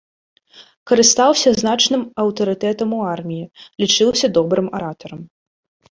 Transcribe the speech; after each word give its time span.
Карыстаўся 0.91 1.49
значным 1.61 2.01
аўтарытэтам 2.23 2.89
у 3.01 3.03
арміі, 3.13 3.45
лічыўся 3.85 4.27
добрым 4.39 4.67
аратарам. 4.79 5.21